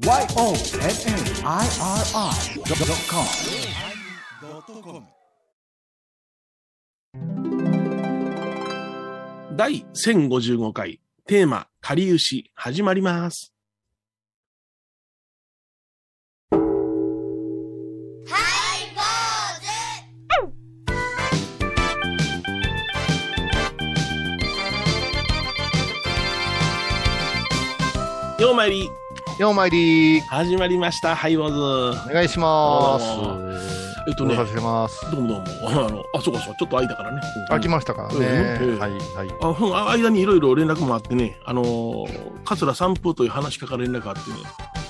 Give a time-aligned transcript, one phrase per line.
[0.00, 0.66] YONNIRI.com
[9.56, 13.52] 第1055回テーマ「かりゆし」始まります。
[28.38, 28.88] ようまいり
[29.40, 32.10] ようまいり始まりましたハイボーズ。
[32.10, 33.06] お願いします。
[34.06, 35.10] えっとねご無沙汰してます。
[35.10, 35.44] どうもどうも。
[35.70, 37.20] あの、あ、そうかそうか、ちょっと空いたからね。
[37.48, 38.58] うん飽きましたからね。
[38.60, 39.28] うんうんはい、はい。
[39.40, 42.08] あうんあ間にいろいろ連絡もあってね、あのー、
[42.44, 44.36] 桂三風という話し家から連絡あってね、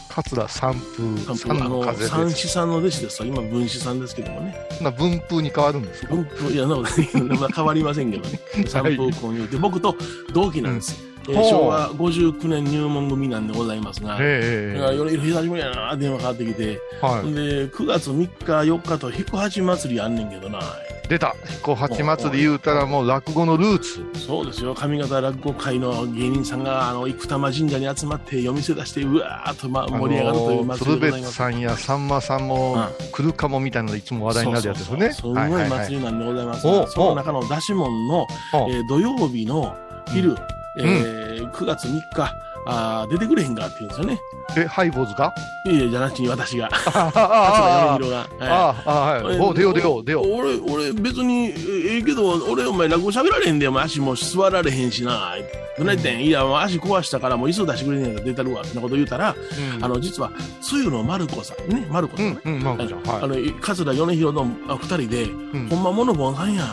[0.08, 2.48] 桂三風、三三風、あの、の風三です。
[2.48, 4.56] 子さんの弟子ですわ今分子さんですけどもね。
[4.72, 6.12] そんな文風に変わるんですか？
[6.16, 6.90] 分風、いや、なので、
[7.38, 8.40] まあ変わりませんけどね。
[8.66, 9.94] 三風婚友で、僕と
[10.34, 11.09] 同期なんです。
[11.28, 20.62] えー昭和59年入門組なんでございますが、ええいやいろいろ久しぶりやな、電話かかってきて、はで、9月3日、4日と、引く八祭りあんねんけどな、い。
[21.08, 21.34] 出た。
[21.48, 24.04] 彦八祭り言うたらもう落語のルーツ。
[24.14, 31.34] そうですよ、上方落語会の芸人さんが、あの、生玉神社に集まって、夜店出して、うわーっと、まあ、盛り上がるという祭りでござい鶴瓶ます。
[31.34, 32.76] さんやさんまさんも
[33.12, 35.12] 来るかもみたいなのいつも話題になるやつですよね。
[35.12, 36.88] すごい祭りなんでございますが、おう。
[36.88, 38.26] その中の出し物の、お
[38.70, 39.76] えー土曜日の
[40.12, 40.36] 昼、うん
[40.78, 42.34] えー9月3日、
[42.66, 44.20] あー出てくれへんかって言うんですよね。
[44.56, 45.32] え、ハイボーズが？
[45.66, 47.98] いやいや、じゃなしに私が、桂 あ
[48.40, 49.38] ああ、はい。
[49.40, 50.26] お出よう出よう出よう。
[50.32, 51.54] 俺、俺、別に、え
[51.94, 55.34] ええけど、俺、お前、落語喋られへんで、お前、足も座られへんしな。
[55.78, 59.34] どないってん、いや、もう足壊したから、もう椅子出してくれへんやから出たるわ、ってなこと言うたら、
[59.76, 62.38] うんあの、実は、つゆの丸子さん、ね、丸子さんね。
[62.44, 63.26] うん、うん、まあ。
[63.26, 66.66] の、桂米広のあ二人で、うんほんまものぼんさんやん。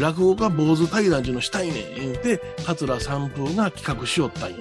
[0.00, 1.94] 落語家坊主対談中のしたいねん。
[1.94, 4.56] 言うて、桂三風が企画しよったんや。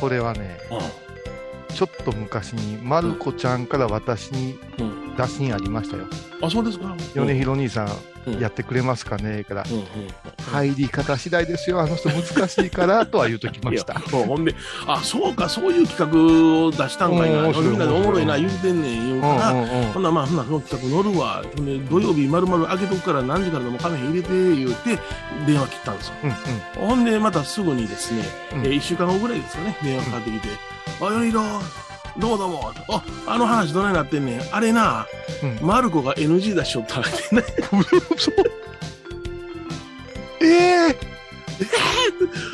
[0.00, 4.82] これはね、うちょっと昔に、まる子ちゃんから私にん。
[4.82, 5.16] うん。
[5.16, 6.04] 打診ありましたよ。
[6.42, 9.86] あ、そうですか米広兄さん、うんやってくれますかねから、うんうん。
[10.52, 13.94] 入り方次第ですよ、あの人難しいから、とは言うときました。
[14.10, 14.54] ほんで、
[14.86, 17.42] あ、そうか、そういう企画を出したんかいな。
[17.48, 21.42] みんなでおもろいな、言うてんねん、言ううんから、うんうんほんならまあ、ほんならその企画乗るわ。
[21.90, 24.98] 土曜日丸々開けとくから何時からでもカフェ入れて、言うて、
[25.46, 26.14] 電話切ったんですよ。
[26.24, 28.22] うんほんで、またすぐにですね、
[28.54, 30.48] うんえー一週間後ぐらいですかね、電話かかってきて、
[31.00, 31.42] あ、よいろ、
[32.18, 34.40] どうもどうも、あ、あの話どないなってんねん。
[34.50, 35.06] あれな、
[35.42, 37.42] うんマルコが NG 出しよったらってね。
[40.42, 40.96] ええ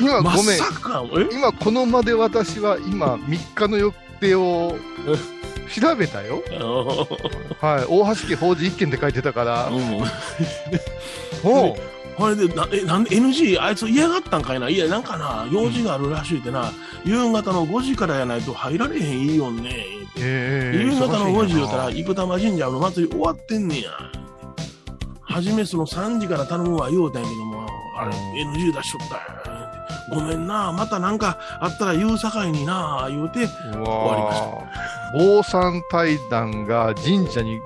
[0.01, 0.65] 今、まごめんさ。
[0.65, 1.27] か、え？
[1.33, 4.75] 今、この場で私は今、3日の予定を
[5.79, 6.43] 調べたよ。
[6.51, 7.07] あの
[7.61, 7.85] はい。
[7.87, 9.67] 大橋家法事一件って書いてたから。
[9.67, 10.03] うん
[11.45, 11.75] おう
[12.15, 14.69] ほれで、な、え、なんで NG、あいつ嫌がったんかいな？
[14.69, 16.71] いや、なんかな、用事があるらしいってな、
[17.05, 19.85] 夕方の5時からやないと入られへんいいよんね。
[20.19, 23.91] ええ夕方の5時言うたら、生玉神社の祭り終わってんねや。
[25.21, 29.19] はじめその3時から頼むわ言うたんやけども、あれ、うん NG 出しとった
[30.13, 35.17] ごめんな、またなんかあったら言うさかいにな、言うて、なう終わりました。
[35.17, 37.59] 坊さん対談が神社に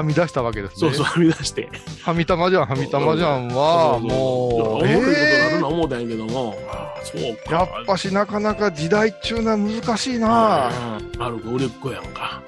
[0.00, 0.78] はみ出したわけですね。
[0.78, 1.68] そうそう、はみ出して。
[2.02, 5.16] はみ玉じゃん、はみ玉じゃんは、もう、おもろいことになる
[5.56, 7.54] えな思うたんやけども、ああそうえか。
[7.54, 10.70] やっぱしなかなか時代っちゅうのは難しいな。
[11.14, 12.42] うん、ある子売れっ子やんか。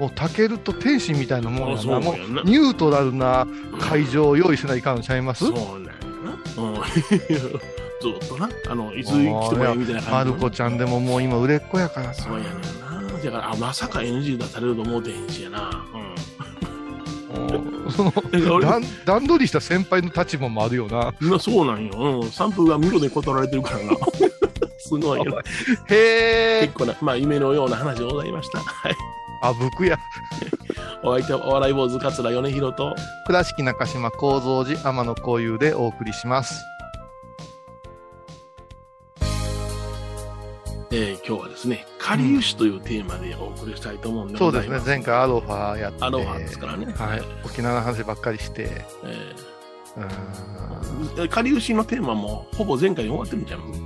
[0.00, 1.82] もう、タケルと天使みたいなもんやな。
[2.44, 3.46] ニュートラルな
[3.78, 5.46] 会場を用意せないかんのちゃいます？
[5.46, 5.92] そうなんや
[6.56, 6.62] な。
[6.62, 6.74] うん。
[8.00, 10.36] ずっとな、あの、いつ来てもいいみたいなま感じの。
[10.36, 12.14] る子ちゃんでももう今売れっ子やからな。
[12.14, 13.22] そうやねんな。
[13.22, 15.84] だから、あ、まさか NG 出されると思うてへんしやな。
[15.94, 16.00] うん
[17.90, 18.12] その
[18.60, 21.12] 段段取りした先輩の立場もあるよな。
[21.20, 22.20] なそうなんよ。
[22.22, 22.30] うん。
[22.30, 23.92] 散歩が見事に断られてるからな。
[24.78, 25.38] すごいよ。
[25.86, 26.74] へえ結。
[26.74, 28.58] 構な、まあ、夢のような話でございました。
[28.60, 28.96] はい。
[29.42, 29.98] あぶくや。
[31.02, 32.94] お相手はお笑い坊主桂米広と、
[33.26, 36.62] 倉敷中島幸三寺天野幸雄でお送りします。
[40.92, 44.80] えー今日はですね、かりゆしというテーマでお送りしたいと思うんでそうですね。
[44.84, 46.02] 前回アロファやって。
[46.02, 46.86] アロハですからね。
[46.86, 47.22] はい。
[47.44, 48.84] 沖縄の話ばっかりして。
[49.04, 49.32] え
[49.96, 53.60] うーー、かりゆしのテーマもほぼ前回に終わってるんじゃん。
[53.60, 53.62] ん。
[53.62, 53.76] う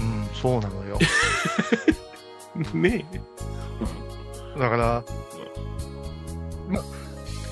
[0.00, 0.98] ん、そうなのよ。
[2.74, 3.06] ね
[4.58, 5.04] だから、
[6.68, 6.82] ま、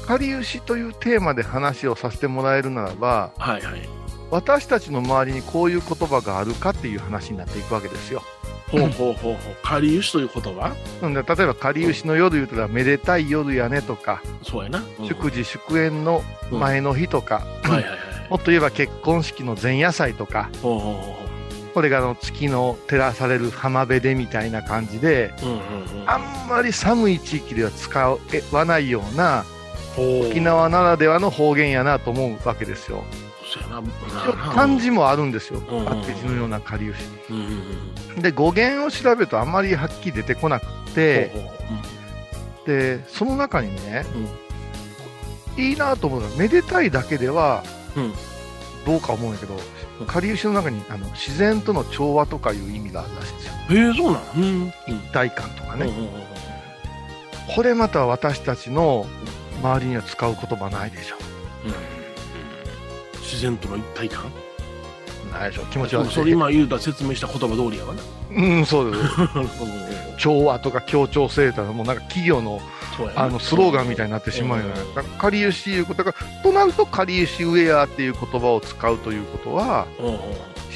[0.04, 3.40] かりゆしというテーマで話をさせてもらえるならば、え。
[3.40, 3.88] はいはい。
[4.32, 8.24] 私たちの周りにこういう言葉があるかっていう話になっていくわけですよ。
[8.70, 9.34] ほうほうほうほう。
[9.62, 10.74] かりゆしという言葉？
[11.02, 14.82] なんで例えば、かりゆしの夜言うたら、めでたい夜やねとか、そうやな。
[14.98, 17.98] うん祝辞祝宴の前の日とか、はいはいはい。
[18.28, 21.28] もっと言えば結婚式の前夜祭とか、ほうほうほうほ
[21.74, 25.58] これがあの月の照らされる浜辺でみたいな感じで、うんうんう
[26.04, 26.10] ん。
[26.10, 28.18] あんまり寒い地域では使
[28.50, 29.44] わないような
[29.94, 33.04] ほう沖縄ならではの方言やなと思うわけですよ。
[34.54, 35.60] 漢字もあるんですよ。
[35.60, 36.88] うんうんパッケージのようなかり。
[36.88, 37.62] うんうん
[38.16, 38.22] うん。
[38.22, 41.48] で、語源を調べるとあんまりはっきり出てこなくて、ほうほ
[42.64, 44.04] うで、その中にね、
[45.56, 47.62] いいなと思うのは、めでたいだけでは
[47.96, 48.12] うん
[48.86, 49.54] どうか思うんやけど
[50.00, 53.52] うん、かりゆしの中にあの自然との調和とかいう意味があるらしいんですよ。
[53.94, 54.20] そうな。
[54.86, 55.86] 一体感とかね。
[55.86, 56.10] うんうんうんうん
[57.54, 59.06] これまた私たちの
[59.62, 61.16] 周りには使う言葉ないでしょ。
[63.30, 64.30] 自然との一体感？
[65.32, 65.64] ないでしょ。
[65.66, 66.10] 気持ち悪い。
[66.10, 68.02] それ今言うた説明した言葉通りやわな。
[68.30, 69.02] うん、そうです。
[69.36, 72.60] うん調和とか協調性というのはもうなんか企業の
[73.14, 80.18] あのスローガンみたいになってしまうよねうかりゆしいうことが、となるとかりゆしウェアっていう言葉を使うということは、うんうん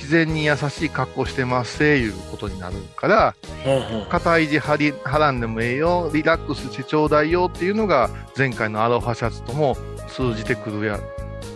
[0.03, 3.35] 自然に優しい格好してますせいうことになるから、
[3.65, 9.77] うんうん肩意地張り張らんでもええよ、リラックスしてちょうだいよっていうのが、前回のアロハシャツとも
[10.09, 10.99] 通じてくるや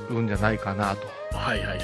[0.08, 1.06] るんじゃないかなと。
[1.36, 1.82] はいはいはいは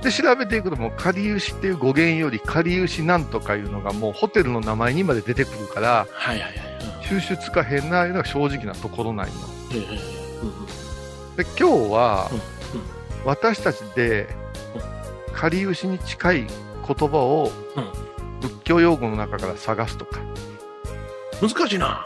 [0.00, 0.04] い。
[0.04, 7.06] で、調べていくともう、かりゆしっていう語源より、かりゆしなんとかいうのがもうホテルの名前にまで出てくるから、はいはいはい。
[7.08, 9.32] 収集つかへんないうのが正直なところなんよ。
[11.36, 12.30] で、今日は
[13.24, 14.28] 私たちで、
[15.32, 16.46] かりゆしに近い
[16.86, 17.92] 言葉をうん
[18.40, 22.04] 仏教用語の中から探すとか、うん難しいな。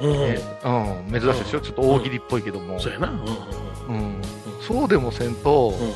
[0.00, 3.08] うんえうん、珍しいでしょ、ちょっと大喜利っぽいけども、そうやな。
[3.08, 3.16] うん
[3.88, 3.96] うん。
[3.96, 4.14] うん、
[4.60, 5.94] そうでもせんと、うんうん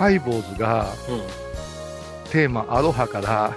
[0.00, 3.54] ハイボーズがうんテーマアロハから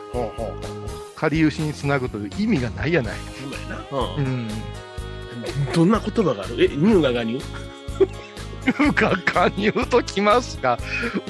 [1.16, 3.14] かりゆしにつなぐという意味がないやない。
[5.74, 6.66] どんな言葉がある？
[6.66, 7.40] え、乳がが乳
[8.94, 10.78] が加入ときますか。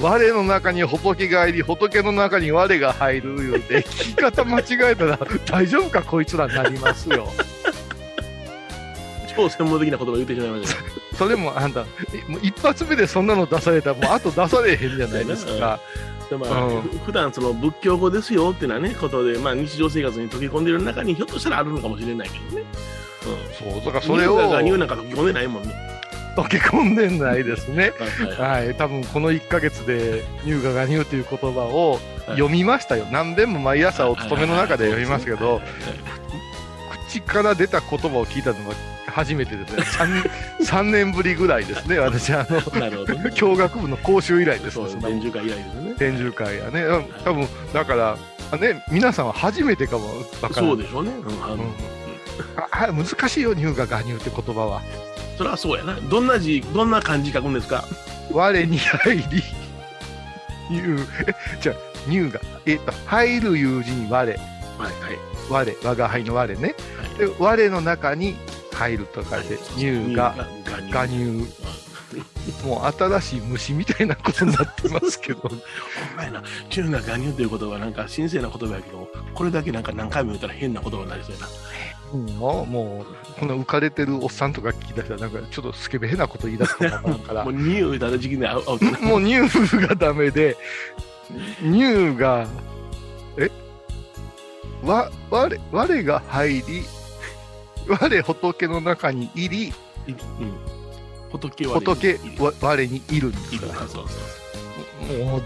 [0.00, 7.28] 我の中に仏が入り仏の中に我が入るいうて聞き方間違えたら大丈夫かこいつらになりますよ。
[9.36, 10.82] 超専門的な言葉言ってしまいました。
[10.82, 11.03] ね。
[11.14, 15.80] それもあんたえもう一発目でそんなの出されたらもうあと出されへんじゃないですか
[16.30, 22.64] でまあ、うんふ普段その仏教語ですよっていうのはね、ことで、まあ日常生活に溶け込んでる中にひょっとしたらあるのかもしれないけどね。
[23.62, 23.72] うん。
[23.72, 25.74] そうだからそれをなんか溶け込んでないもんね。
[26.36, 32.00] 溶け込んでないですねはいはいはい多分この1ヶ月で乳がが乳という言葉をはい
[32.32, 35.60] 読みましたよ何遍も毎朝お勤めの中で読みますけど
[37.08, 38.74] 口から出た言葉を聞いたのが
[39.06, 39.82] 初めてですね。
[39.82, 41.98] 3, 3年ぶりぐらいですね。
[41.98, 43.30] 私あのなるほど、ね。
[43.34, 44.88] 教学部の講習以来ですね。
[44.88, 45.94] そんな伝授会以来ですね。
[45.94, 46.82] 展示会やね。
[46.82, 48.18] うん多分だから
[48.50, 50.06] あね皆さんは初めてかも
[50.42, 51.10] わからそうでしょうね。
[51.10, 51.58] うん、あのう
[52.92, 53.04] ん。
[53.04, 54.82] 難しいよ乳がが乳って言葉は。
[55.38, 55.94] それはそうやな。
[55.94, 57.84] どんな字、どんな漢字書くんですか？
[58.32, 59.22] 我に入り
[60.70, 60.82] 乳
[61.26, 61.76] えじゃあ
[62.08, 64.16] 乳がえっと入るいう字に我。
[64.16, 64.92] はいはい。
[65.50, 65.76] 我。
[65.84, 66.74] 我が輩の我ね。
[67.18, 68.34] で我の中に
[68.74, 70.34] 入ると書いて乳が
[70.90, 71.46] がが乳
[72.64, 75.60] もう新しい虫みたいなことになってますけど ほん
[76.16, 76.42] まやな。
[76.68, 81.48] 乳がが乳という言葉はなんか神聖な言葉やけど、これだけなんか何回も言ったら変な言葉になりそうやな。
[82.12, 88.98] うんもうこの浮かれてるおっさんとか聞き出したらなんかちょっとスケベなこと言い出すかもわから もう乳言うたら時期でアウアウトな。
[89.00, 89.40] もう乳
[89.78, 90.56] がダメで
[91.60, 92.46] 乳が
[93.36, 93.50] え？
[94.84, 96.84] わ我我が入り
[97.88, 99.72] 我仏の中に入り
[100.08, 100.16] うん。
[101.30, 103.66] 仏は仏わ我にいるんですか？
[103.66, 105.42] らそうそうもう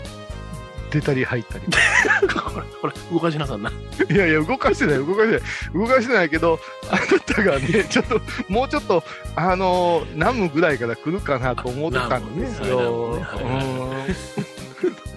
[0.90, 1.64] 出たり入ったり。
[2.33, 3.71] ほら、ほら、動かしなさんな。
[4.11, 5.40] いやいや動かしてない動かしてない。
[5.75, 6.59] 動かしてないけど
[6.90, 9.04] あなたがね ちょっともうちょっと
[9.37, 12.62] あの南無ぐらいから来るかなと思ってたんです。
[12.66, 13.26] よ、だ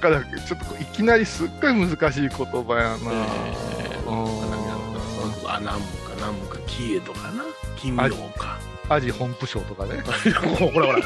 [0.02, 4.14] からちょっといきなりすっごい難しい言葉やな、えーう
[5.46, 5.50] ん。
[5.50, 5.60] あ、
[6.22, 7.44] 南無か、キエとかな。
[7.76, 8.60] 金明か。
[8.90, 10.02] アジ本部省とかね
[10.56, 11.00] ほらほら。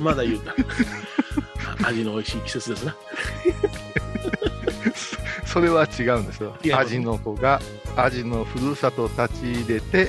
[0.00, 0.54] まだ言うた。
[1.86, 2.96] 味の美味しい季節ですな。
[5.44, 7.60] それは違うんですよアジの子が
[7.96, 10.08] アジのふるさと立ち入れて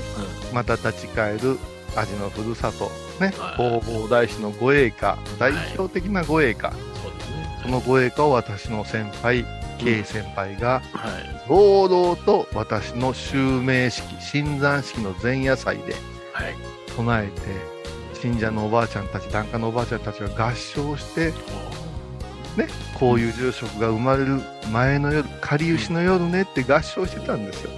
[0.54, 1.58] また立ち返る
[1.96, 6.82] アジのふるさとねはい弘法大師の護衛歌代表的な護衛歌、そう
[7.18, 7.60] ですね。
[7.64, 9.46] その護衛歌を私の先輩
[9.80, 11.48] K 先輩がはい。
[11.48, 15.94] 堂々と私の襲名式新山式の前夜祭で
[16.34, 16.56] はい。
[16.96, 17.42] 唱えて
[18.20, 21.32] 信者のおばあちゃんたち檀家のおばあちゃんたちが合唱して
[22.58, 22.68] ね
[23.00, 27.72] こういう住職が生まれる前の夜かりゆしの夜ねって合唱してたんですよ。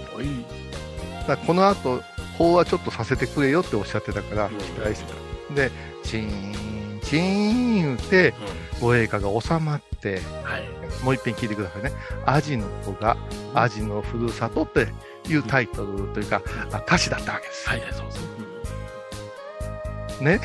[1.28, 2.02] だこの後
[2.36, 5.12] 法はちょっとさせてくれよっておっしゃってたからうん期待して
[5.48, 5.70] たで
[6.02, 6.71] チーン
[7.12, 8.32] チーン言って
[8.80, 11.04] 護衛歌が収まって、はい。
[11.04, 11.92] もう一遍聞いてくださいね。
[12.24, 13.18] アジの子が、
[13.54, 14.88] アジのふるさとって
[15.28, 16.40] いうタイトルというか、
[16.72, 17.68] あ歌詞だったわけです。
[17.68, 18.20] はいはい、そうです
[20.22, 20.38] ね？
[20.38, 20.40] ね。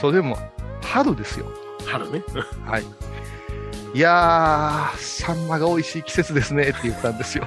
[0.00, 0.38] それも、
[0.82, 1.46] 春ですよ。
[1.46, 2.22] うん春ね。
[2.64, 2.84] はい。
[3.94, 7.46] いやー、サンマが美味しい季節ですねって言ったんですよ。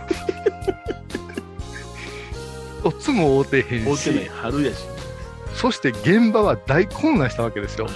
[2.83, 4.85] おつも会うてへん大手ないし、春やし。
[5.55, 7.87] そして現場は大混乱したわけですよ。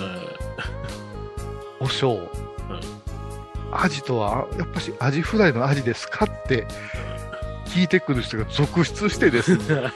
[1.79, 2.19] お正。
[3.71, 6.65] アジとは、やっぱしアジフライのアジですかって
[7.65, 9.91] 聞いてくる人が続出してですね、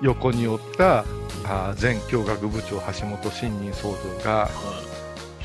[0.00, 1.00] 横におった
[1.44, 4.48] あー前教学部長橋本新任総長が、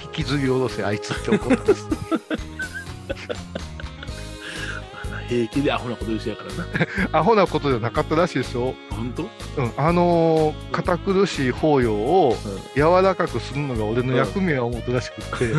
[0.05, 1.88] 引きずり下ろせあいつって怒ったんです。
[5.27, 6.67] 平気でアホなこと言うしやからな。
[7.20, 8.74] アホなことじゃなかったらしいですよ。
[8.89, 9.29] 本当？
[9.55, 12.36] うん、あのー堅苦しい法要を
[12.75, 15.53] 柔らかくするのが俺の役目は思ったらしくって、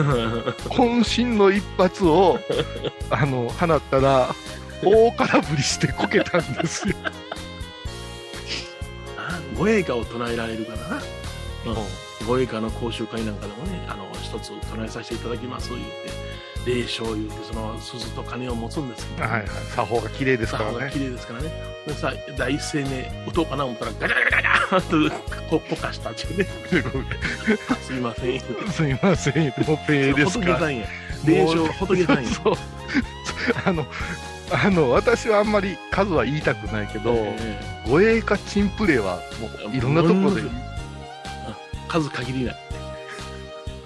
[0.69, 2.39] 渾身の一発を、
[3.11, 4.35] あの、放ったら、
[4.83, 6.97] 大空振りしてこけたんですよ。
[9.17, 11.03] あ護衛歌を唱えられるからな。
[12.27, 15.87] 護衛歌の講習会なんかでもね、あの、一つ唱えさせていただきます、言って、
[16.67, 19.49] 霊唱言って、その鈴と鐘を持つんですけど、はいはい。
[19.75, 20.79] 作法が綺麗ですからね。
[20.81, 21.75] さあ綺麗ですからね。
[21.87, 26.47] でさ、第一声目、打とうかな思ったら、ガチャガチャガチャガチャとこぽかしたっていうね。
[27.83, 28.41] すいません。
[28.71, 30.59] すみません、もうペーですか。
[31.27, 32.31] 霊唱仏さんや。
[32.31, 32.55] そう。
[33.65, 33.87] あの、
[34.51, 40.51] あの、私はあんまり数は言いたくないけど、え護衛かチンプレーはもういろんなところでうん
[41.89, 42.57] 数限りない。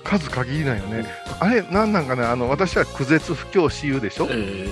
[0.04, 1.04] 数限りないよね。
[1.40, 4.26] あれ、なんなんかね、あの、私は苦絶不教師言うでしょ？
[4.30, 4.68] え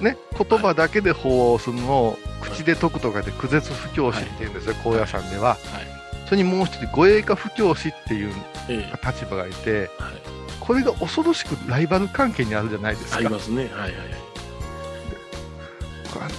[0.00, 5.56] ね、言葉だけで法をするのを口で解くとかで苦絶不教師って言うんですよ、高野山では。
[5.56, 5.86] ーはい。
[6.26, 8.32] それにもう一人、護衛か不教師っていう
[8.68, 10.12] え立場がいて、ーはい。
[10.60, 13.16] これが恐ろしくライバル関係にあるじゃないですか。
[13.16, 13.64] ありますね。
[13.64, 13.92] はいはいはい。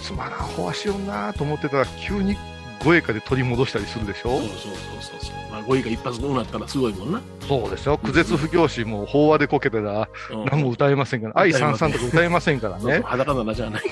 [0.03, 2.37] つまらん法はしようなと思ってたら、急に
[2.83, 4.37] 護衛かで取り戻したりするでしょ？
[4.39, 4.71] そうそうそう
[5.01, 5.35] そうそう。
[5.51, 7.21] まあ、語彙が一発こうなったらすごいもんな。
[7.47, 7.97] そうですよ。
[7.97, 13.01] 苦絶不教師も法話でこけたらうん何も歌えませんから、愛三三とか歌えませんからね。
[13.05, 13.81] 裸ならじゃない。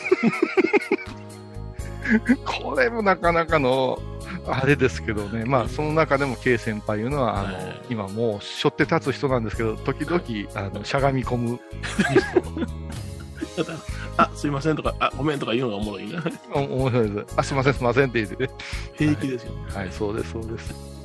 [2.45, 3.99] これもなかなかの、
[4.47, 5.43] あれですけどね。
[5.45, 10.21] まあ、その中でも K 先輩いうのは、あのはい、今もう、背負って立つ人なんですけど、時々、
[10.55, 13.77] あの、しゃがみ込むミスだから
[14.17, 16.23] あ、すいませんとか、あ、ごめんとか言うのがおもろいな。
[16.53, 17.33] お面白いです。
[17.37, 18.49] あ、すいません、すいませんって言ってね。
[18.97, 19.51] 平気ですよ。
[19.73, 20.97] はい、そうです、そうです。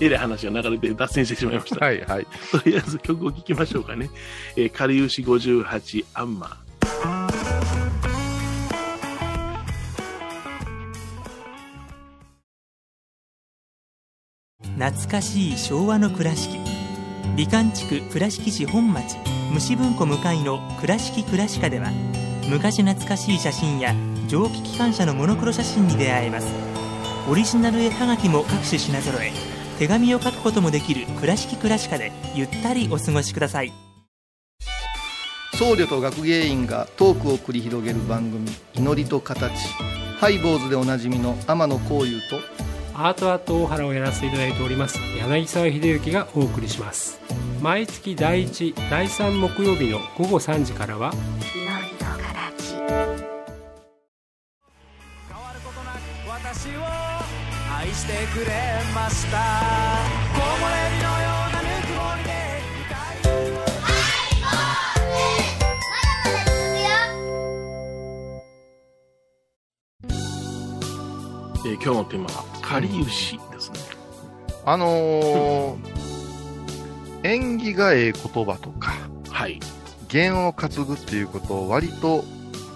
[0.00, 1.84] えらい話が流れて脱線してしまいました。
[1.84, 2.26] はい、はい。
[2.52, 4.10] とりあえず曲を聴きましょうかね。
[4.56, 6.68] えー、かりゆし58アンマー。
[14.78, 16.56] 懐かしい昭和の倉敷
[17.36, 19.16] 美観地区倉敷市本町
[19.52, 21.90] 虫文庫向かいの「倉敷倉歯科」では
[22.48, 23.94] 昔懐かしい写真や
[24.26, 26.48] 蒸気機関車のモノクロ写真に出会えます。
[27.30, 29.32] オリジナル絵はがきも各種品揃え
[29.78, 33.72] 手紙を書くこともできる「倉敷倉歯科」でゆったりお過ごしください。
[35.58, 39.52] 僧侶と学芸員がトークを繰り広げる番組「祈りと形」
[40.18, 42.40] ハイボーズでおなじみの天野幸雄と
[42.94, 47.20] アートアート大原をやらせていただいております柳沢秀幸がお送りします。
[47.60, 51.12] 毎月第1第3木曜日の午後3時からは
[51.52, 52.17] 変わること
[56.26, 56.80] 私を
[57.76, 58.50] 愛してくれ
[58.94, 59.36] ました
[60.34, 62.30] 木漏れ日のようなぬくもりで
[71.66, 73.78] えー今日のテーマは、かりゆしですね。
[74.64, 75.76] あのー
[77.24, 78.92] 縁起がええ言葉とか、
[79.28, 79.60] はい。
[80.08, 82.24] 弦を担ぐっていうことを割と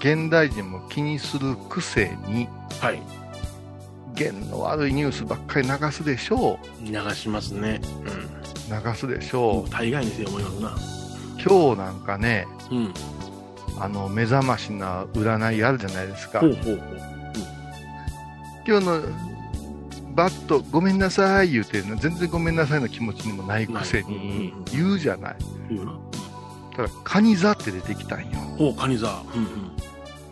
[0.02, 2.48] 現代人も気にするくせに、
[2.80, 3.00] はい。
[4.14, 7.80] 弦の悪いニュースばっかり流すでしょ流しますね。
[8.68, 8.88] う。
[8.88, 9.40] 流すでしうん。
[9.40, 10.68] ょ大概にせよ思いますな。
[10.70, 10.72] う。
[11.40, 12.94] 今日なんかね、うん。
[13.78, 16.48] あの、目覚ましな占いあるじゃないですかほ。
[16.48, 16.78] うほうほう。
[18.66, 19.02] 今日の
[20.16, 25.36] バットごめんなさい言うて全然ごめんなさいの気持ちにもないくせに言うじゃない。
[25.70, 25.92] 言うな。
[26.76, 28.26] ただ、カニ座って出てきたんよ。
[28.58, 29.22] ほう、カニ座。
[29.34, 29.81] うんうん。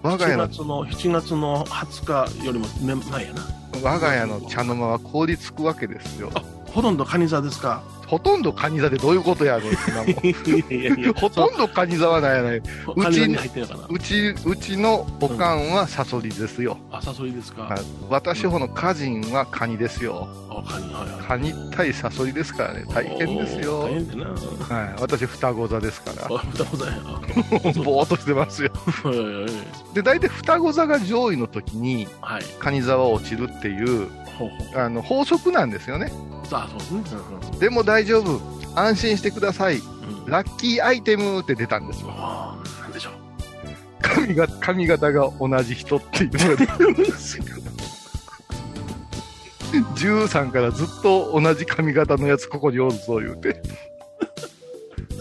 [0.03, 3.47] 7我が家の、月の、7月の20日よりもめ前やな。
[3.83, 6.31] 我が家の茶の間は凍りつくわけですよ。
[6.75, 7.83] ほとんどカニ座ですか？
[8.07, 9.73] ほとんどカニ座でどういうことやねん
[11.15, 12.63] ほとんどカニ座はないやないう
[13.01, 13.87] カニ座に入ってるのかな。
[13.89, 17.63] うちうちのおかんはサソリですよ、あ、サソリですか？
[17.63, 21.25] はい私ほどの家人はカニですよあ、カニ、はいはい。
[21.25, 24.25] カニ対サソリですからね大変ですよ大変だな。
[24.77, 26.93] はい、私双子座ですからあ、 双子座や。
[27.85, 28.71] ぼーっとしてますよ
[29.05, 29.51] はいはいはい
[29.95, 32.43] で大体双子座が上位の時にはい。
[32.59, 34.09] カニ座は落ちるっていう
[34.41, 36.11] ほうほあの法則なんですよね。
[36.51, 37.21] あ、そうですね。
[37.59, 38.41] でも大丈夫。
[38.75, 39.77] 安心してください。
[39.77, 40.25] うん。
[40.25, 40.31] うん。
[40.31, 42.09] ラッキーアイテムって出たんですよ。
[42.11, 43.13] ああ、なんでしょう。
[44.01, 47.45] 髪が髪型が同じ人っていうのが出てるんですよ
[49.73, 53.63] 13からずっと同じ髪型のやつここにおるぞ言うて。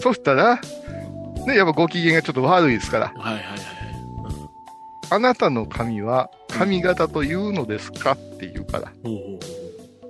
[0.00, 0.58] そしたら
[1.46, 3.12] ねやっぱご機嫌がちょっと悪いですから。
[3.16, 3.60] はいはいはいはい。
[5.10, 8.92] あなたの髪は髪型というのですかって言うから。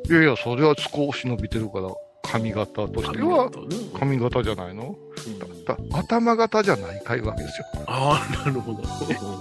[0.09, 1.89] いやいやそれは少し伸びてるから
[2.25, 3.49] 髪型としては
[3.97, 4.97] 髪型じゃないの？
[5.27, 5.65] うん。
[5.65, 7.67] だ頭型じゃないかいわけですよ。
[7.87, 8.83] ああ、なるほど。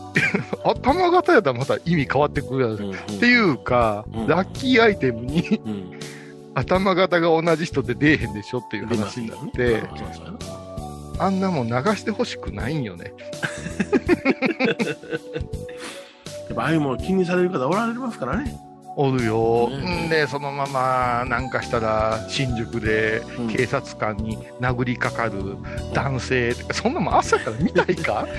[0.70, 2.80] 頭型やったらまた意味変わってくるやつ。
[2.82, 2.94] うんうん。
[2.94, 4.28] っていうか、うん。
[4.28, 6.00] ラッキーアイテムにうん。
[6.54, 9.82] 頭型が同じ人で出えへんでしょっていう話になって、
[11.18, 13.14] あんなもん流してほしくないんよね。
[16.50, 18.54] やっぱああいうもの気にされる方おられますからね。
[18.96, 19.70] おるよ。
[19.70, 20.10] ねん。
[20.10, 23.48] で、そのままなんかしたら新宿でうん。
[23.48, 25.56] 警察官に殴りかかる
[25.94, 28.28] 男性とか、そんなもん朝から見たいか？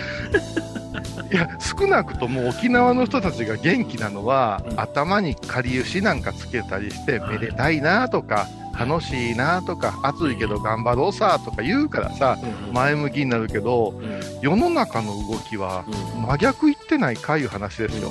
[1.32, 4.80] いや、少なくとも沖縄の人たちが元気なのは、うん。
[4.80, 7.38] 頭にかりゆしなんかつけたりして、はい。
[7.38, 8.46] めでたいなとか、
[8.80, 15.84] 楽しいなとか、暑いけど頑張ろうさとか言うからさ、うん前向きになるけど、うん世の中の動きは
[16.16, 18.10] うん真逆いってないかいう話ですよ。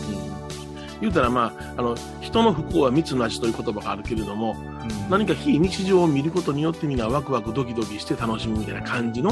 [1.01, 9.31] 言うたらまあ、あの、人の不幸は蜜の味という言葉があるけれども、うん何か非日常を見ることによってみんなワクワクドキドキして楽しむみたいな感じの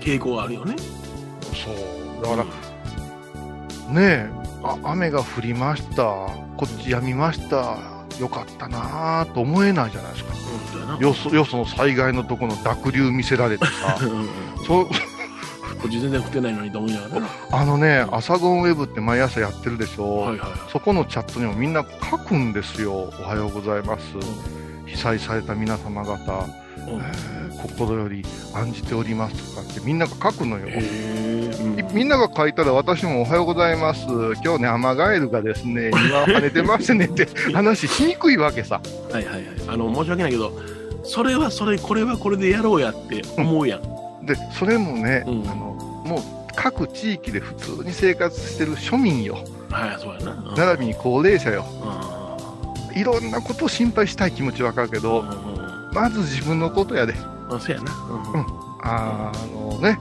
[0.00, 0.74] 傾向があるよね。
[1.52, 2.22] そう。
[2.22, 2.44] だか
[3.88, 4.30] ら、ねえ
[4.62, 6.04] あ、雨が降りました。
[6.56, 7.91] こっち止みました。
[8.20, 10.34] よかったなぁと思えないじゃないですか。
[10.96, 11.02] うん。
[11.02, 14.04] よそ、よその災害のとこの濁流見せられてさ う。
[14.06, 14.28] んうん
[14.66, 14.88] そう、
[15.90, 17.28] 全然降ってないのにと思いながらな。
[17.50, 20.16] あのね、アサゴンウェブって毎朝やってるでしょ。
[20.18, 20.50] はいはいはい。
[20.70, 22.92] そこのチャットにもみんな書くんですよ。
[22.92, 24.04] おはようございます。
[24.92, 28.24] 被災された皆様方、うんえー心より
[28.54, 30.66] 案じておりますとかってみんなが書くのよ。
[30.66, 34.04] うんみんなが書いたら私もおはようございます。
[34.42, 38.80] 今日ね、アマガエルがですね、庭を跳ねてましてねって 話しにくいわけさ。
[39.12, 39.44] はいはいはい。
[39.68, 40.52] あの、申し訳ないけど、
[41.04, 44.26] それはそれ、これはこれでやろうやって思うやん。
[44.26, 46.20] で、それもね、うんあの、もう
[46.56, 49.38] 各地域で普通に生活してる庶民よ。
[49.70, 50.44] はい、そうやな。
[50.50, 51.64] うん並びに高齢者よ。
[51.80, 52.21] う
[52.94, 57.12] いろんなことを心配したい気持ちわかるけんど、うんうんまず自分のことやで。
[57.50, 57.60] うん。
[57.60, 57.92] そうやな。
[57.92, 58.46] うんうん。
[58.82, 59.98] あのね、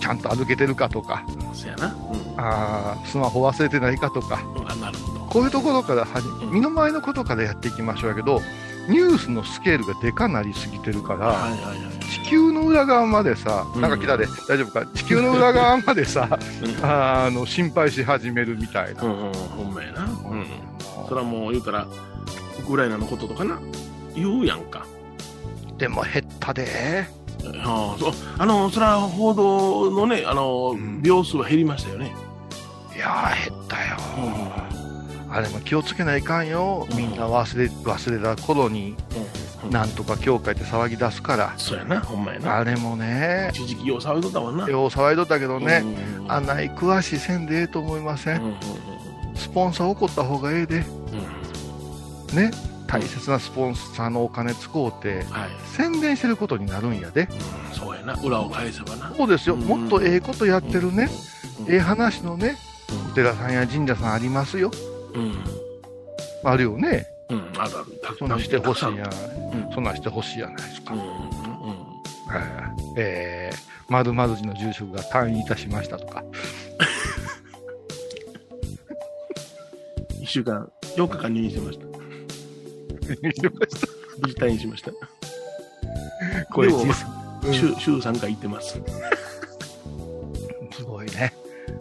[0.00, 1.86] ちゃんと歩けてるかとか、そうやな。
[1.86, 4.70] うんあースマホ忘れてないかとか、うん。
[4.70, 5.20] あ、なるほど。
[5.26, 8.40] こういうところからはじうん身の回りのことからやっていきましょうやけど、
[8.88, 12.04] ニュースのスケールがでかなりすぎてるから、はいはいはい。
[12.04, 16.28] 地球の裏側までさ、うんなんか来たで、大丈夫か、地球の裏側までさ、
[16.62, 19.02] うん あの心配し始めるみたいな。
[19.02, 20.04] うんうん、ほんまやな。
[20.04, 20.46] うん。
[21.08, 21.86] それはもう言うたら、
[22.58, 23.58] ウクライナのこととかな。
[24.14, 24.84] 言うやんか。
[25.78, 27.06] でも減ったで、
[27.64, 28.12] ああ、そう。
[28.38, 32.14] あの、それは報道のね、あの、ん秒数は減りましたよね。
[32.94, 33.96] いやー、減ったよ、
[35.30, 38.94] あれも気をつけないかんよ、みんな忘れ忘れた頃に、
[39.64, 39.70] うん。
[39.70, 42.58] なんとか教会って騒ぎ出すから、そうやな、ほんまやな。
[42.58, 44.68] あれもね、一時期よう騒いどったもんな。
[44.68, 48.54] よう騒いどったけどね、うんあない詳しいせんでええと思いません
[49.34, 51.41] スポンサー怒った方がええで、うん
[52.34, 52.50] ね、
[52.86, 55.50] 大切なスポンサーのお金使うて、はい。
[55.76, 57.22] 宣伝してることになるんやで。
[57.22, 58.14] うんそうやな。
[58.22, 59.12] 裏を返せばな。
[59.16, 61.08] そうですよ、うんもっとええことやってるね、
[61.60, 62.56] うんええ話のね、
[63.10, 64.70] お寺さんや神社さんありますよ。
[65.14, 65.34] うん。
[66.44, 67.06] あるよね。
[67.30, 67.38] うん。
[67.56, 68.00] あるある。
[68.02, 70.94] たそんなんしてほしいやたくそんなんしてほしいやないですか。
[70.94, 71.04] さんうん。
[71.04, 71.12] うん。
[71.12, 72.42] はい
[72.98, 76.22] えー、まるまる寺の住職が退院いたしましたとか。
[80.20, 81.91] 一週間、4日間入院してました。
[83.20, 84.92] 無事退院しました。
[86.52, 88.80] これ、でも実週、週3回行ってます。
[90.72, 91.32] すごいね。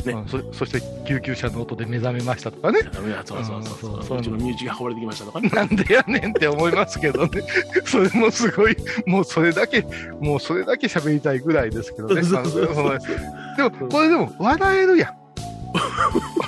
[0.06, 2.82] ねうんそそして救急車の音で目覚めましたとかね。
[2.82, 2.94] そう
[3.26, 4.20] そうそううんそうそう。
[4.20, 5.50] うちの身内が運ばれてきましたとかね。
[5.54, 7.42] なんでやねんって思いますけどね。
[7.86, 9.86] それもすごい、もうそれだけ、
[10.20, 12.22] もうそれだけ喋りたいぐらいですけどね。
[12.22, 15.21] でも、これでも笑えるやん。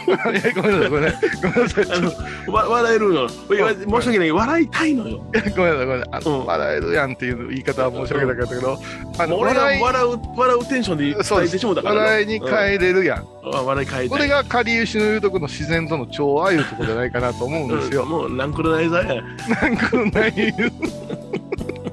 [0.06, 0.90] ごめんなさい、ごめんなさい。
[0.90, 1.86] ごめんなさい。
[1.92, 3.30] あのわ笑えるの。
[3.30, 4.32] 申し訳ない。
[4.32, 5.18] 笑いたいのよ。
[5.18, 6.46] ごめんなさい、ごめんなさい。
[6.46, 8.80] 笑えるやんっていう言い方は申し訳なかったけど、
[9.20, 13.28] あの、俺が笑う、笑うテンションで伝えてしもうたから、笑いに変えれるやん。
[13.44, 14.10] 笑い変え。
[14.10, 18.04] これがかりゆしの言うとこの自然との調和いうとこじゃないかなと思うんですよ。
[18.04, 19.24] うんもうランクルナイザーや。
[19.62, 20.54] なんかない。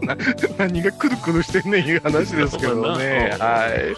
[0.03, 0.17] な
[0.59, 3.37] 何がくるくるしてんねんいう話ですけどね。
[3.39, 3.95] はい。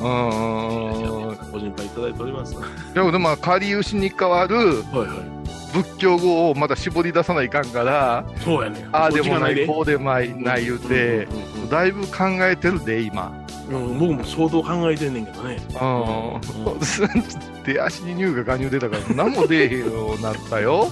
[0.00, 1.13] うん。
[1.54, 2.54] ご心配いただいております。
[2.56, 5.34] はいでも、でも、かりゆしに代わるはい。
[5.72, 8.88] 仏教語をまだ絞り出さないかんから、そうやね。
[8.92, 13.32] ああでもない、でこうでもない、ない言うて、うんうんだいぶ考えてるで、今。
[13.70, 15.56] うんうん僕も相当考えてんねんけどね。
[15.70, 16.40] うん。
[17.64, 20.88] 出足に乳が加入出たから、何も出えへんようになったよ。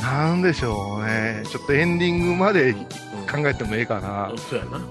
[0.00, 1.42] なんでしょうね。
[1.50, 2.72] ちょっとエンディングまで
[3.30, 4.30] 考えてもええかな。
[4.36, 4.76] そうやな。
[4.78, 4.84] うん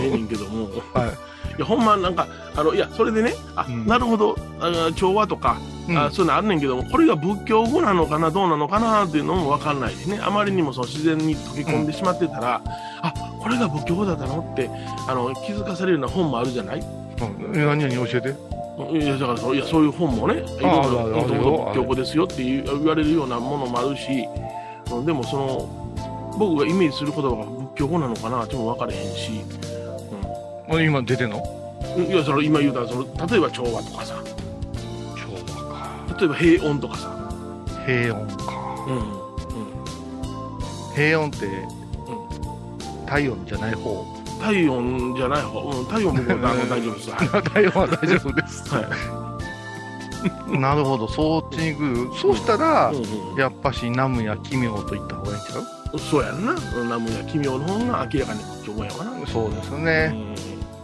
[0.00, 0.68] ええねんけども。
[0.94, 1.10] はい
[1.56, 5.56] いや、ほんまなんか、あの、いや、それでね、あ、うんなるほど、あ調和とか、
[5.88, 10.20] うんあそういうのあんねんけども、これが仏教語なのかな、どうなのかなっていうのもわかんないしね。
[10.22, 12.60] あまりにもその自然に溶け込んでしまってたら、
[13.02, 14.70] あ、これが仏教語だったのって、
[15.08, 16.80] あの、気づかされるような本もあるじゃない？
[16.80, 18.34] うん何々教えて。
[18.78, 20.70] いやだからそういやそういう本もね、いろいろ
[21.08, 24.28] もともと仏教語ですよって言われるようなものもあるし、
[24.92, 25.68] うんでもその
[26.38, 29.42] 僕がイメージする言葉が仏教語なのかなっても分からへんし、
[30.70, 31.42] あ今出てんの？
[31.96, 34.22] うん、いやその今言うたらその例えば調和とかさ、
[35.16, 35.40] 調和
[35.74, 36.16] か。
[36.18, 37.10] 例えば平穏とかさ、
[37.84, 38.54] 平穏か。
[38.86, 39.02] うんうん、
[40.94, 41.48] 平穏って、
[43.06, 44.17] 体温じゃない方？
[44.40, 47.10] 体温じゃない方、うん、体温僕はあの 大丈夫です。
[47.10, 48.74] はい体温は大丈夫です。
[48.74, 48.84] はい
[50.58, 52.18] なるほど、そっちに行く。
[52.18, 55.58] そうしたら、うんうんやっぱし、ナムや奇妙と言った方がいいんちゃ
[55.94, 55.98] う？
[55.98, 59.26] そうやんな、うんナムや奇妙の方が明らかに仏教語やわな。
[59.28, 60.14] そうですうんね。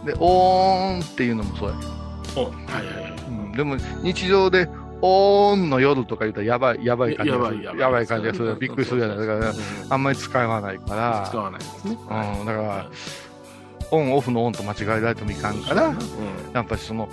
[0.05, 1.75] で、オーンっていうのもそうや。
[1.75, 3.15] うんはいはいはい。
[3.27, 4.69] うん、でも、日常で、
[5.01, 7.63] オーンの夜とか言ったらやばい、やばい感じがする。
[7.63, 8.55] やばいやばい感じがする。
[8.55, 9.17] びっくりするじゃない。
[9.17, 9.55] だから、うん
[9.89, 11.25] あんまり使わないから。
[11.27, 11.97] 使わないですね。
[12.39, 12.85] うん、だから、
[13.91, 15.95] オン、オフのオンと間違えられてもいかんから、う
[16.53, 17.09] やっぱりその、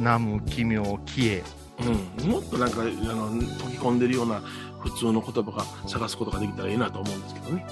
[0.00, 1.42] ナム、奇妙、奇
[1.80, 1.84] 妙。
[1.90, 4.40] ん、うん、もっとなんかあの溶き込んでるような
[4.80, 7.66] 普通の言葉が探すことができたらいいなと思うんですけどね。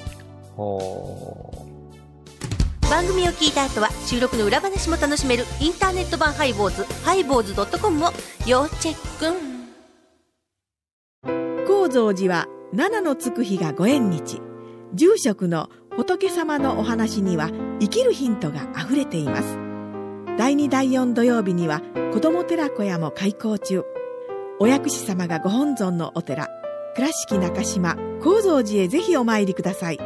[0.57, 1.67] ほ
[2.91, 8.11] 番組を聞いた後は収録の裏話も楽しめるインターネット版ハイボーズハイボーズドットコムを
[8.47, 9.51] 要チェック。
[11.69, 14.41] 高蔵寺は七のつく日がご縁日。
[14.93, 15.71] 住職の
[16.01, 19.59] 仏様のお話には生きるヒントがあふれています。
[20.39, 21.83] 第2第4土曜日には
[22.15, 23.85] 子ども寺小屋も開校中。
[24.61, 26.49] お薬師様がご本尊のお寺
[26.95, 29.99] 倉敷中島・高蔵寺へぜひお参りください。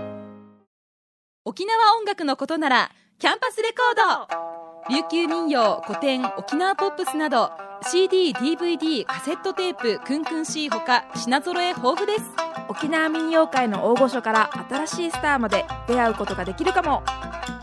[1.44, 4.94] 沖縄音楽のことならキャンパスレコード。
[4.96, 7.52] 琉球民謡古典沖縄ポップスなど
[7.90, 12.24] CD/DVD カセットテープクンクン C ほか品揃え豊富です。
[12.68, 17.02] 沖縄民謡界の大御所から新しいスターまで出会うことができるかも。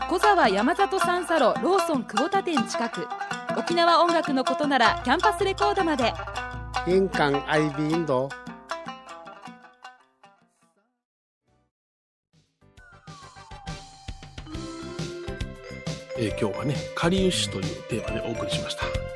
[0.08, 3.08] 小沢山里三佐路ローソン久保田店近く。
[3.56, 6.14] 沖縄音楽のことならキャンパスレコードまで。
[6.86, 8.28] 印港 IB 印度
[16.18, 19.11] えー今日はね、かりゆしというテーマでお送りしました。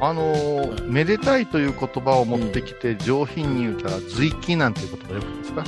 [0.00, 5.64] あのーめでたいという言葉を持ってきて、上品に言うたら、随気なんていう言葉よくですか？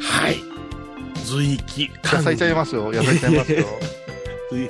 [0.00, 0.36] はい。
[1.24, 2.92] 随気、野菜ちゃいますよ。
[2.92, 3.64] 野菜ちゃいますよ。
[4.50, 4.68] 随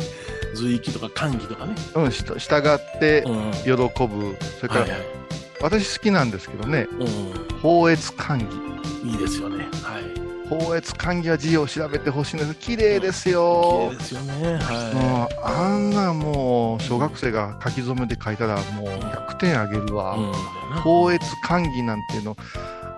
[0.54, 1.74] 随気とか歓喜とかね。
[1.94, 3.52] うん、した従ってうん。
[3.64, 3.70] 喜
[4.06, 4.36] ぶ。
[4.60, 5.00] それから、はいはい。
[5.62, 7.04] 私好きなんですけどね、う
[7.62, 8.44] 宝越歓喜。
[9.06, 9.10] ん。
[9.10, 9.68] いいですよね。
[9.82, 10.02] はい。
[10.58, 12.54] 宝越歓喜は字を調べてほしいんです。
[12.54, 13.96] 綺麗です綺よ麗。
[13.96, 14.58] ですよね。
[14.60, 20.16] はもうあんなもう小学生が書き初めで書いたらもう100点あげるわ。
[20.16, 20.20] い。
[20.88, 22.36] う越歓喜なんていうの、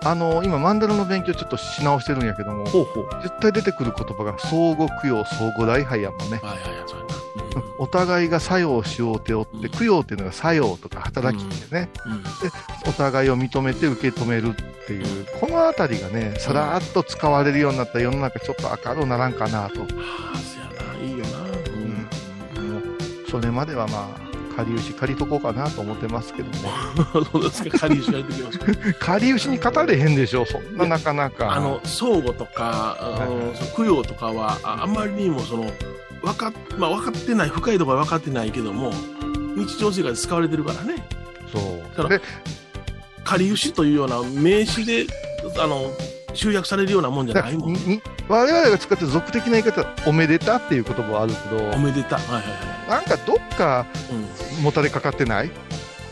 [0.03, 2.65] あの今、マンダラの勉強ちょっとし直してるんやけども。
[2.65, 6.39] 絶対出てくる言葉が相互供養、相互礼拝やもんね。
[6.43, 7.24] はいはいはい。
[7.77, 12.11] お互いが作用しようておって、供養っていうのが作用とか働きってね、うん。
[12.13, 12.23] うん。
[12.87, 19.81] お互いを認めて受け止めるっていう、このあたりがね、さらっと使われるようになったら世の中ちょっと明るくならんかなと。
[19.81, 19.85] あ
[20.33, 20.99] あ、そうやな。
[21.03, 21.39] いいよな。
[22.59, 22.73] うん。
[22.73, 26.57] もうそれまではまあ、借り牛借りとこうかなと思ってますけどね。
[27.31, 28.65] そうですか、かりゆしやってきました。
[28.99, 31.53] 借り牛に語れへんでしょ、そんななかなか。
[31.53, 35.69] あの、相互とか、あの供養とかは、ああまりにもその、
[36.25, 38.91] わかっ、まあ分かってない、深いところは分かってないけども、
[39.55, 41.07] 日常生活で使われてるからね。
[41.53, 41.97] そう。
[41.97, 42.21] だからで、
[43.23, 45.05] 仮牛というような名詞で、
[45.59, 45.91] あの、
[46.33, 47.73] 集約されるようなもんじゃないもん。
[47.73, 52.17] にに我々が使ってる俗的な言い方、おめでたっていう言葉はあるけど、おめでた。
[52.17, 52.41] はいはい
[52.89, 54.13] はなんかどっかい。
[54.57, 54.63] うん。
[54.63, 55.51] もたれかかってない？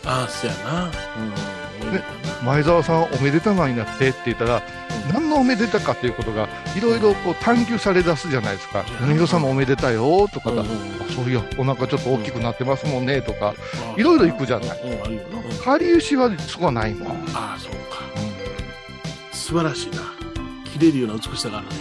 [0.05, 0.91] ああそうやな、うん、
[1.87, 4.61] おめでたな前澤さんおめでたないなってって言ったら、
[5.11, 8.85] 何のおめでたかということがいろいろこう探求され出すじゃないですか。
[9.01, 10.65] 米広さんもおめでたよとかだ、あ
[11.13, 13.53] そういやお腹ちょっと大きくなってますもんねとか、
[13.97, 14.79] いろいろ行くじゃない、
[15.63, 18.03] かりゆしはそこはないもん、ああそうか、
[19.31, 20.01] 素晴らしいな。
[20.71, 21.73] 切れるような美しさがあるね、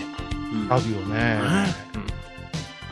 [0.53, 0.73] うん。
[0.73, 1.41] あるよね、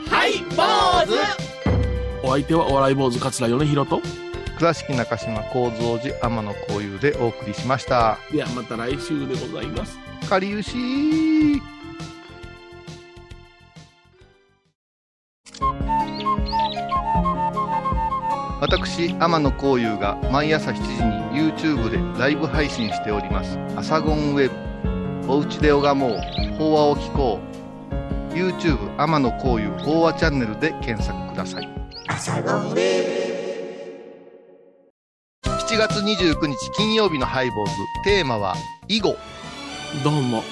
[0.08, 0.62] はい坊
[1.06, 2.26] 主。
[2.26, 4.00] お相手はお笑い坊主桂米宏と。
[4.58, 8.18] 倉敷中島幸三寺天野幸雄でお送りしました。
[8.30, 9.98] ではまた来週でございます
[10.30, 11.60] かりゆし。
[18.60, 20.82] 私天野幸雄が毎朝7時
[21.34, 24.54] に YouTube でライブ配信しております「アサゴンウェブ」
[25.32, 26.20] 「おうちで拝もう。
[26.58, 27.40] 法話を聞こ
[28.30, 31.68] う」YouTube 天野幸雄法話チャンネルで検索ください。
[35.44, 37.72] 7月29日金曜日のハイボーズ。
[38.04, 38.54] テーマは
[38.86, 39.16] 囲碁
[40.05, 40.44] どうも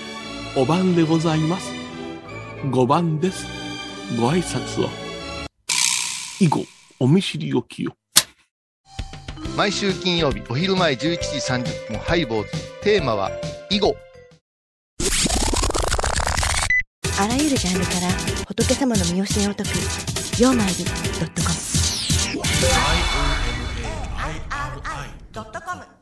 [0.57, 1.73] お番でございます。
[2.65, 3.47] 5番です。
[4.21, 4.89] ご挨拶を。
[6.41, 6.65] 以後
[6.99, 7.93] お見知りおきを。
[9.57, 12.49] 毎週金曜日お昼前11時30分ハイボーズ。
[12.83, 13.31] テーマは
[13.71, 13.95] 囲碁
[17.21, 18.09] あらゆるジャンルから
[18.49, 19.69] 仏様の身教えを解く
[20.43, 20.83] 「曜マイルド
[21.27, 21.55] ットコム」
[25.33, 25.98] ドットコム